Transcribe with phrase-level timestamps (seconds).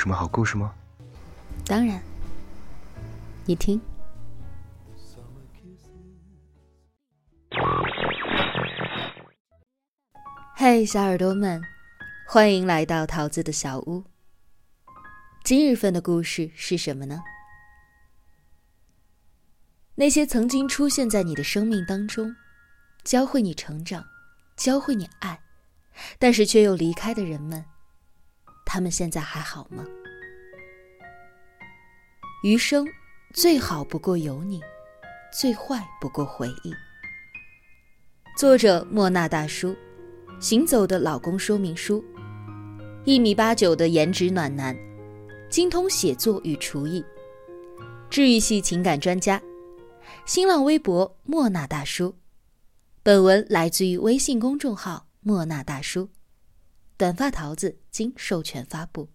[0.00, 0.74] 什么好故事吗？
[1.66, 2.00] 当然，
[3.44, 3.78] 你听。
[10.56, 11.62] 嘿，小耳朵们，
[12.26, 14.02] 欢迎来到桃子的小屋。
[15.44, 17.20] 今日份的故事是什么呢？
[19.96, 22.34] 那些曾经出现在你的生命当中，
[23.04, 24.02] 教会你成长，
[24.56, 25.38] 教会你爱，
[26.18, 27.62] 但是却又离开的人们，
[28.64, 29.84] 他们现在还好吗？
[32.42, 32.88] 余生
[33.34, 34.62] 最好不过有你，
[35.30, 36.72] 最坏不过回忆。
[38.34, 39.76] 作者莫那大叔。
[40.40, 42.02] 行走的老公说明书，
[43.04, 44.74] 一米八九的颜值暖男，
[45.50, 47.04] 精通写作与厨艺，
[48.08, 49.42] 治愈系情感专家，
[50.24, 52.16] 新浪微博莫那大叔。
[53.02, 56.08] 本文来自于微信公众号莫那大叔，
[56.96, 59.10] 短发桃子经授权发布。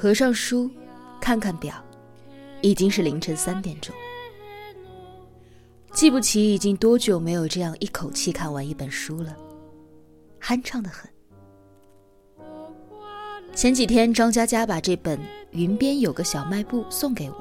[0.00, 0.70] 合上书，
[1.20, 1.74] 看看表，
[2.62, 3.94] 已经是凌晨三点钟。
[5.92, 9.36] 记不起已经多久没有这样一口气看完一本书了，
[10.40, 11.06] 酣畅的很。
[13.54, 15.18] 前几天张佳佳把这本
[15.50, 17.36] 《云边有个小卖部》送给我，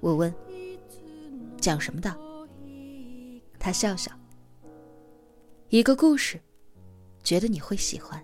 [0.00, 0.34] 我问
[1.60, 2.16] ：“讲什么的？”
[3.60, 4.10] 他笑笑
[5.68, 6.40] ：“一个故事，
[7.22, 8.18] 觉得你会喜欢。”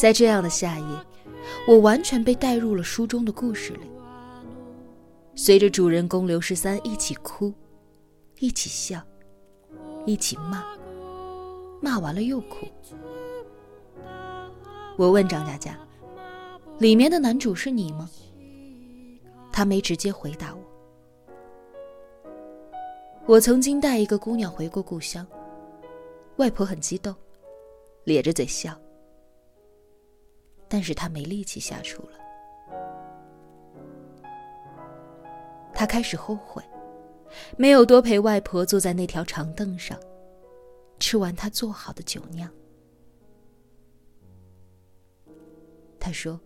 [0.00, 0.86] 在这样的夏夜，
[1.68, 3.90] 我完全被带入了书中的故事里，
[5.34, 7.52] 随着主人公刘十三一起哭，
[8.38, 8.98] 一起笑，
[10.06, 10.64] 一起骂，
[11.82, 12.66] 骂完了又哭。
[14.96, 15.78] 我问张佳佳
[16.80, 18.08] ：“里面的男主是你吗？”
[19.52, 20.62] 他没直接回答我。
[23.26, 25.26] 我曾经带一个姑娘回过故乡，
[26.36, 27.14] 外婆很激动，
[28.04, 28.74] 咧着嘴笑。
[30.72, 32.18] 但是他没力气下厨了，
[35.74, 36.62] 他开始后悔，
[37.56, 39.98] 没有多陪外婆坐在那条长凳上，
[41.00, 42.48] 吃完他做好的酒酿。
[45.98, 46.40] 他说：“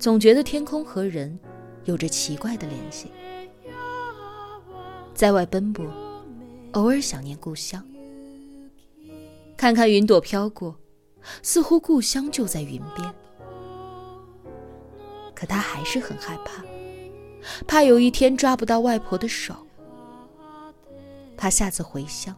[0.00, 1.38] 总觉得天空和人
[1.84, 3.12] 有着奇怪的联系，
[5.12, 5.84] 在外奔波，
[6.72, 7.86] 偶尔想念故乡，
[9.58, 10.74] 看看云朵飘过。”
[11.42, 13.14] 似乎故乡就在云边，
[15.34, 16.64] 可他还是很害怕，
[17.66, 19.54] 怕有一天抓不到外婆的手，
[21.36, 22.34] 怕下次回乡，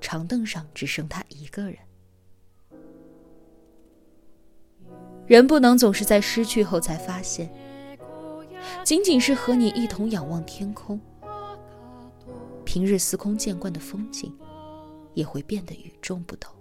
[0.00, 1.78] 长凳上只剩他一个人。
[5.26, 7.52] 人不能总是在失去后才发现，
[8.82, 10.98] 仅仅是和你一同仰望天空，
[12.64, 14.34] 平日司空见惯的风景，
[15.14, 16.57] 也会变得与众不同。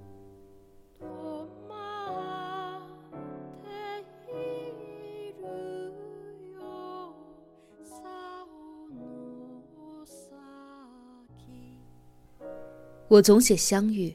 [13.09, 14.13] 我总写相遇，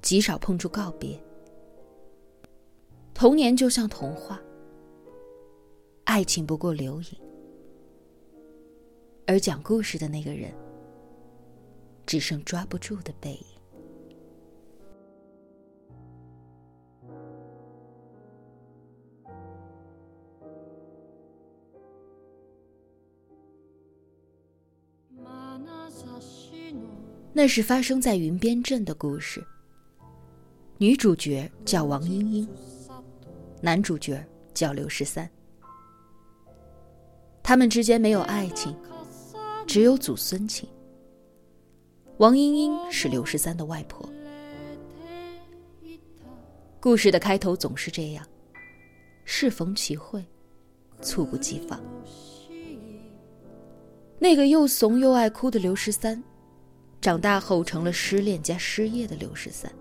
[0.00, 1.20] 极少碰触告别。
[3.12, 4.40] 童年就像童话，
[6.04, 7.08] 爱情不过留影，
[9.26, 10.50] 而讲故事的那个人，
[12.06, 13.57] 只剩抓不住的背影。
[27.32, 29.44] 那是发生在云边镇的故事。
[30.78, 32.48] 女主角叫王莺莺，
[33.60, 35.28] 男主角叫刘十三。
[37.42, 38.76] 他们之间没有爱情，
[39.66, 40.68] 只有祖孙情。
[42.18, 44.08] 王莺莺是刘十三的外婆。
[46.80, 48.26] 故事的开头总是这样：
[49.24, 50.24] 适逢其会，
[51.00, 51.80] 猝不及防。
[54.18, 56.22] 那个又怂又爱哭的刘十三。
[57.00, 59.72] 长大后成了失恋加失业的刘十三，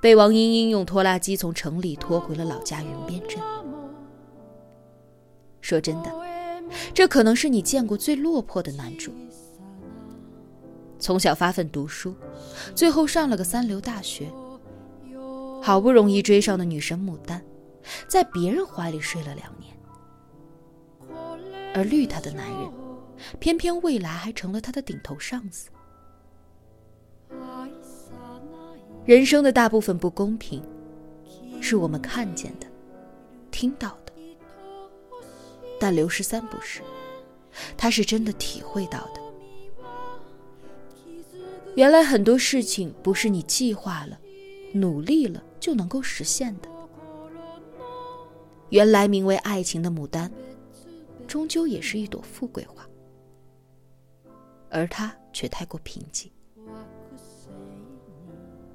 [0.00, 3.38] 被王英英用拖拉机从城里拖回了老家云边镇。
[5.60, 6.10] 说真的，
[6.94, 9.12] 这可能是你见过最落魄的男主。
[10.98, 12.14] 从小发奋读书，
[12.74, 14.30] 最后上了个三流大学，
[15.62, 17.42] 好不容易追上的女神牡丹，
[18.08, 19.76] 在别人怀里睡了两年，
[21.74, 22.81] 而绿他的男人。
[23.38, 25.70] 偏偏未来还成了他的顶头上司。
[29.04, 30.62] 人生的大部分不公平，
[31.60, 32.66] 是我们看见的、
[33.50, 34.12] 听到的，
[35.80, 36.82] 但刘十三不是，
[37.76, 39.20] 他是真的体会到的。
[41.74, 44.20] 原来很多事情不是你计划了、
[44.74, 46.68] 努力了就能够实现的。
[48.68, 50.30] 原来名为爱情的牡丹，
[51.26, 52.86] 终究也是一朵富贵花，
[54.72, 56.32] 而他却太过平静。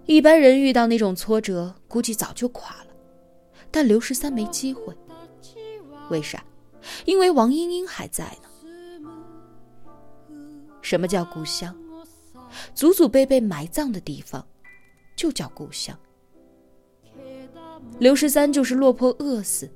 [0.05, 2.91] 一般人遇到那种挫折，估计早就垮了，
[3.71, 4.95] 但刘十三没机会。
[6.09, 6.45] 为啥？
[7.05, 8.47] 因为王莺莺还在呢。
[10.81, 11.75] 什么叫故乡？
[12.73, 14.47] 祖祖辈辈埋葬的地方，
[15.17, 15.97] 就叫故乡。
[17.99, 19.69] 刘十三就是落魄饿死，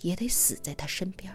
[0.00, 1.34] 也得死在他身边。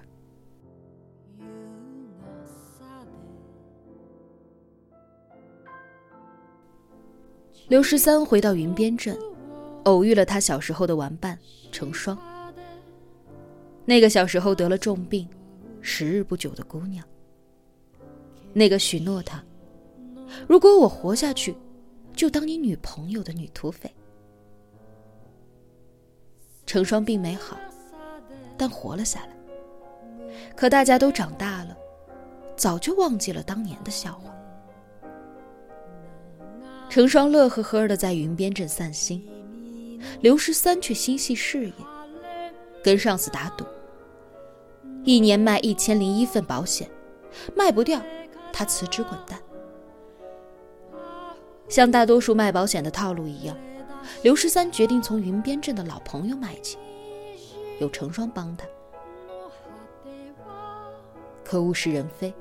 [7.69, 9.15] 刘十三回到云边镇，
[9.83, 11.37] 偶遇了他小时候的玩伴
[11.71, 12.17] 成双。
[13.85, 15.29] 那个小时候得了重病、
[15.79, 17.05] 时日不久的姑娘。
[18.53, 19.43] 那个许诺他，
[20.47, 21.55] 如果我活下去，
[22.15, 23.93] 就当你女朋友的女土匪。
[26.65, 27.55] 成双并没好，
[28.57, 30.25] 但活了下来。
[30.55, 31.77] 可大家都长大了，
[32.55, 34.28] 早就忘记了当年的笑话。
[36.89, 39.23] 成双乐呵呵的在云边镇散心，
[40.21, 41.73] 刘十三却心系事业，
[42.83, 43.63] 跟上司打赌，
[45.03, 46.89] 一年卖一千零一份保险，
[47.55, 48.01] 卖不掉，
[48.51, 49.39] 他辞职滚蛋。
[51.67, 53.55] 像大多数卖保险的套路一样，
[54.23, 56.79] 刘十三决定从云边镇的老朋友买起，
[57.79, 58.65] 有成双帮他。
[61.43, 62.33] 可物是人非，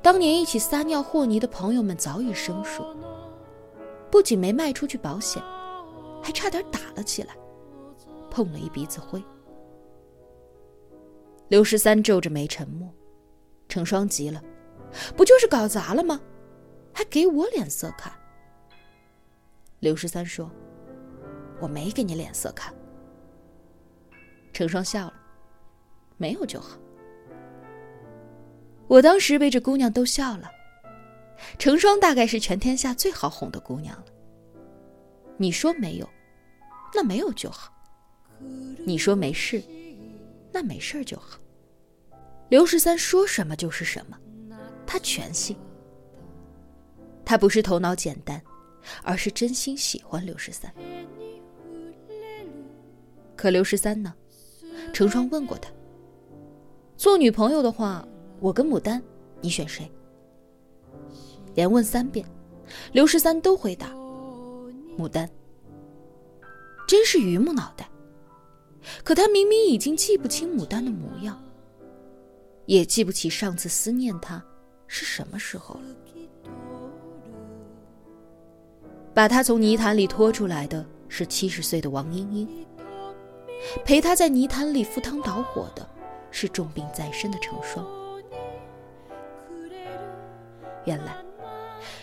[0.00, 2.84] 当年一起撒尿和泥的朋友们早已生疏。
[4.16, 5.42] 不仅没卖出去保险，
[6.22, 7.36] 还差点打了起来，
[8.30, 9.22] 碰了一鼻子灰。
[11.48, 12.90] 刘十三皱着眉沉默，
[13.68, 14.42] 成双急了
[15.14, 16.18] ：“不就是搞砸了吗？
[16.94, 18.10] 还给我脸色看？”
[19.80, 20.50] 刘十三说
[21.60, 22.74] ：“我没给你脸色看。”
[24.50, 25.14] 成双笑了
[26.16, 26.78] ：“没有就好。”
[28.88, 30.50] 我当时被这姑娘逗笑了。
[31.58, 34.04] 成双大概是全天下最好哄的姑娘了。
[35.36, 36.08] 你说没有，
[36.94, 37.70] 那没有就好；
[38.84, 39.62] 你说没事，
[40.52, 41.38] 那没事就好。
[42.48, 44.18] 刘十三说什么就是什么，
[44.86, 45.56] 他全信。
[47.24, 48.40] 他不是头脑简单，
[49.02, 50.72] 而是真心喜欢刘十三。
[53.34, 54.14] 可刘十三呢？
[54.92, 55.68] 成双问过他，
[56.96, 58.06] 做女朋友的话，
[58.40, 59.02] 我跟牡丹，
[59.40, 59.90] 你选谁？
[61.56, 62.24] 连问三遍，
[62.92, 63.88] 刘十三都回答
[64.96, 65.28] ：“牡丹。”
[66.86, 67.88] 真是榆木脑袋。
[69.02, 71.42] 可他明明已经记不清牡丹的模样，
[72.66, 74.40] 也记不起上次思念她
[74.86, 75.80] 是什么时候了。
[79.12, 82.66] 把他从泥潭里拖出来的是七十岁的王英英，
[83.84, 85.88] 陪他在泥潭里赴汤蹈火的
[86.30, 87.84] 是重病在身的成双。
[90.84, 91.25] 原来。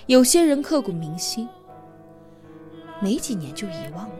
[0.07, 1.47] 有些人刻骨铭心，
[3.01, 4.15] 没几年就遗忘了；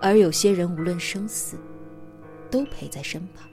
[0.00, 1.58] 而有些人无论生死，
[2.50, 3.46] 都陪在身旁。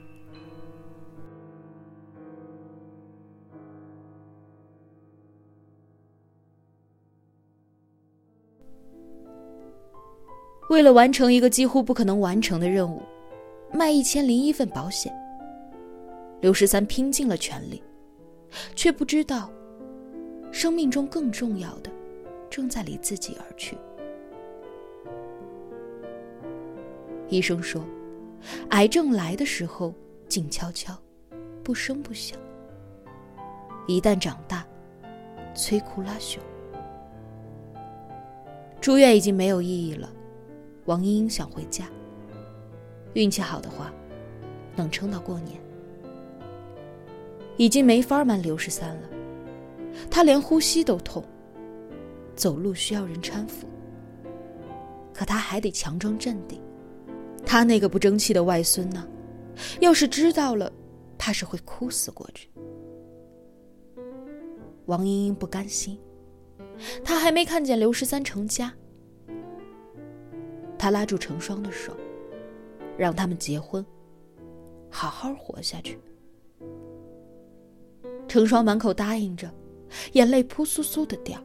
[10.70, 13.02] 为了完成一个几乎不可能完成的任务，
[13.74, 15.12] 卖一千零一份保险，
[16.40, 17.82] 刘十三拼尽了全力，
[18.74, 19.50] 却不知道。
[20.52, 21.90] 生命中更重要的，
[22.50, 23.76] 正在离自己而去。
[27.28, 27.84] 医生说，
[28.70, 29.94] 癌症来的时候
[30.28, 30.92] 静悄悄，
[31.62, 32.36] 不声不响；
[33.86, 34.66] 一旦长大，
[35.54, 36.38] 摧枯拉朽。
[38.80, 40.10] 住院已经没有意义了，
[40.86, 41.86] 王英英想回家。
[43.14, 43.92] 运气好的话，
[44.74, 45.60] 能撑到过年。
[47.56, 49.08] 已经没法瞒刘十三了。
[50.10, 51.24] 他连呼吸都痛，
[52.34, 53.66] 走路需要人搀扶。
[55.12, 56.60] 可他还得强装镇定。
[57.44, 59.06] 他那个不争气的外孙呢？
[59.80, 60.72] 要是知道了，
[61.18, 62.48] 怕是会哭死过去。
[64.86, 65.98] 王英英不甘心，
[67.04, 68.72] 她还没看见刘十三成家。
[70.78, 71.94] 他拉住成双的手，
[72.96, 73.84] 让他们结婚，
[74.88, 75.98] 好好活下去。
[78.26, 79.52] 成双满口答应着。
[80.12, 81.42] 眼泪扑簌簌的掉。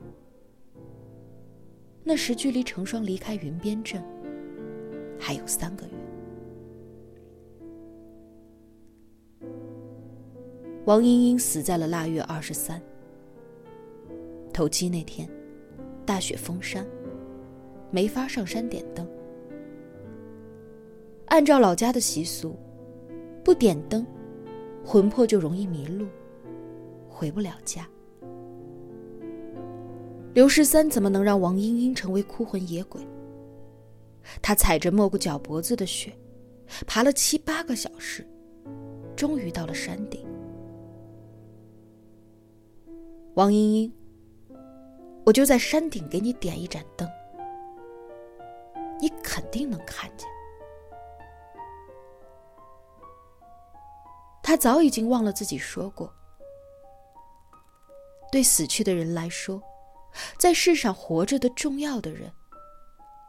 [2.03, 4.03] 那时距离成双离开云边镇，
[5.19, 5.91] 还有三个月。
[10.85, 12.79] 王英英死在了腊月二十三。
[14.53, 15.27] 头七那天，
[16.05, 16.85] 大雪封山，
[17.89, 19.05] 没法上山点灯。
[21.25, 22.55] 按照老家的习俗，
[23.43, 24.05] 不点灯，
[24.85, 26.05] 魂魄就容易迷路，
[27.09, 27.89] 回不了家。
[30.35, 33.01] 刘十三怎么能让王英英成为哭魂野鬼？
[34.41, 36.13] 他踩着没过脚脖子的雪，
[36.85, 38.27] 爬了七八个小时，
[39.15, 40.27] 终于到了山顶。
[43.35, 43.93] 王英英，
[45.25, 47.09] 我就在山顶给你点一盏灯，
[48.99, 50.27] 你肯定能看见。
[54.43, 56.13] 他早已经忘了自己说过，
[58.29, 59.63] 对死去的人来说。
[60.37, 62.31] 在世上活着的重要的人，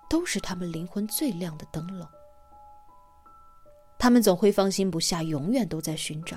[0.09, 2.07] 都是他们灵魂最亮的灯笼。
[3.99, 6.37] 他们总会放心不下，永远都在寻找，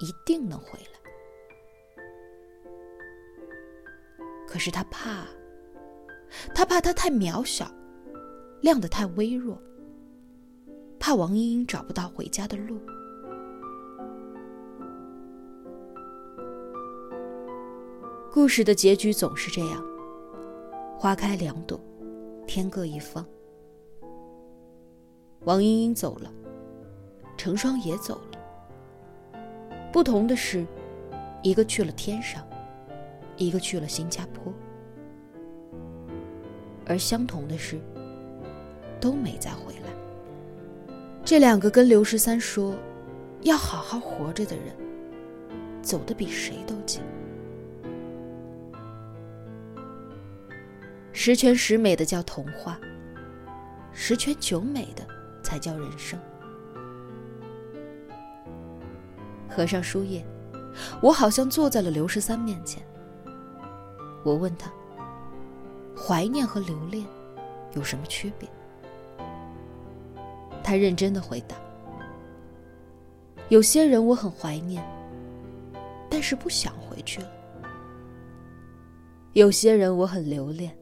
[0.00, 1.00] 一定能回来。
[4.48, 5.26] 可是他怕，
[6.54, 7.70] 他怕他太渺小，
[8.60, 9.60] 亮得太微弱，
[10.98, 12.80] 怕王英英找不到回家的路。
[18.34, 19.84] 故事的结局总是这样：
[20.98, 21.78] 花开两朵，
[22.46, 23.22] 天各一方。
[25.44, 26.32] 王莺莺走了，
[27.36, 29.38] 成双也走了。
[29.92, 30.64] 不同的是，
[31.42, 32.42] 一个去了天上，
[33.36, 34.50] 一个去了新加坡。
[36.86, 37.78] 而相同的是，
[38.98, 40.94] 都没再回来。
[41.22, 42.74] 这两个跟刘十三说
[43.42, 44.74] 要好好活着的人，
[45.82, 47.02] 走得比谁都近。
[51.24, 52.76] 十全十美的叫童话，
[53.92, 55.06] 十全九美的
[55.40, 56.18] 才叫人生。
[59.48, 60.26] 合上书页，
[61.00, 62.82] 我好像坐在了刘十三面前。
[64.24, 64.68] 我问他：
[65.96, 67.06] 怀念和留恋
[67.76, 68.48] 有什么区别？
[70.60, 71.54] 他认真的回答：
[73.48, 74.84] 有些人我很怀念，
[76.10, 77.28] 但是不想回去了；
[79.34, 80.76] 有些人我很留恋。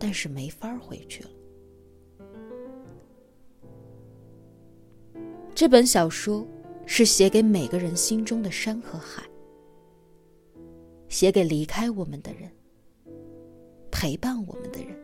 [0.00, 1.30] 但是没法回去了。
[5.54, 6.46] 这本小说
[6.86, 9.22] 是写给每个人心中的山和海，
[11.08, 12.50] 写给离开我们的人，
[13.90, 14.96] 陪伴我们的人，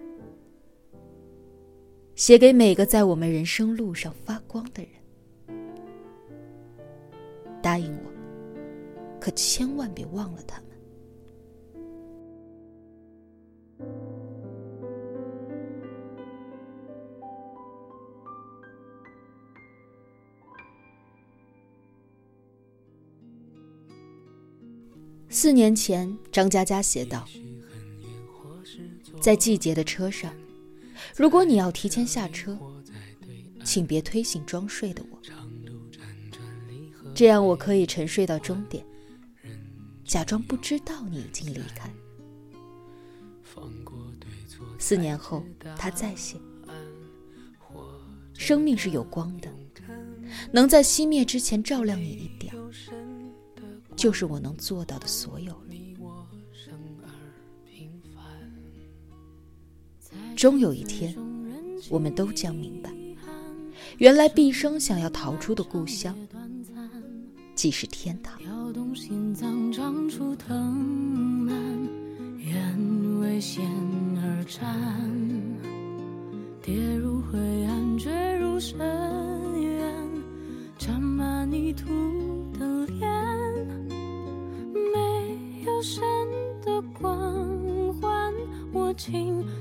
[2.15, 4.93] 写给每个在我们人生路上发光的人。
[7.61, 8.11] 答应我，
[9.21, 10.67] 可千万别忘了他们。
[25.38, 27.28] 四年前，张嘉佳写道
[29.21, 30.35] ：“在季节的车上，
[31.14, 32.59] 如果你要提前下车，
[33.62, 35.21] 请别推醒装睡的我，
[37.14, 38.83] 这样我可以沉睡到终点，
[40.07, 41.93] 假装不知道你已经离开。”
[44.81, 45.45] 四年后，
[45.76, 46.38] 他再写
[48.33, 49.52] ：“生命是有光的，
[50.50, 52.46] 能在熄灭之前照亮你一点。”
[53.97, 55.61] 就是我能做到的所有了。
[60.37, 61.17] 终有一天，
[61.88, 62.93] 我们都将明白，
[63.97, 66.15] 原来毕生想要逃出的故乡，
[67.55, 68.38] 即是天堂。
[76.62, 78.79] 跌入灰暗，坠入深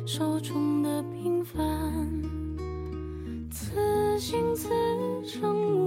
[0.07, 1.61] 手中的平凡，
[3.51, 4.69] 此心此
[5.23, 5.84] 生无，